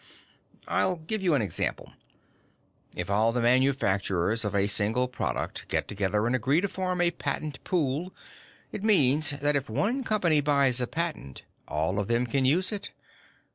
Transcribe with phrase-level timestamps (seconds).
[0.67, 1.93] "I'll give you an example.
[2.95, 7.11] If all the manufacturers of a single product get together and agree to form a
[7.11, 8.11] patent pool,
[8.71, 12.89] it means that if one company buys a patent, all of them can use it.